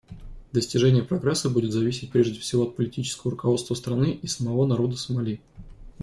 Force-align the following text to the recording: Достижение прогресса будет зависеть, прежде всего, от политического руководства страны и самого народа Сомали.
Достижение 0.51 1.03
прогресса 1.03 1.47
будет 1.47 1.71
зависеть, 1.73 2.09
прежде 2.11 2.39
всего, 2.39 2.63
от 2.63 2.75
политического 2.75 3.29
руководства 3.33 3.75
страны 3.75 4.13
и 4.19 4.25
самого 4.25 4.65
народа 4.65 4.97
Сомали. 4.97 5.39